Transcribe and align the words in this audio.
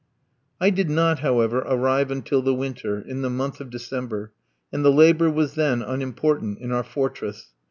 I 0.59 0.71
did 0.71 0.89
not, 0.89 1.19
however, 1.19 1.59
arrive 1.59 2.09
until 2.09 2.41
the 2.41 2.55
winter 2.55 2.99
in 2.99 3.21
the 3.21 3.29
month 3.29 3.61
of 3.61 3.69
December 3.69 4.31
and 4.73 4.83
the 4.83 4.91
labour 4.91 5.29
was 5.29 5.53
then 5.53 5.83
unimportant 5.83 6.57
in 6.57 6.71
our 6.71 6.81
fortress. 6.83 7.51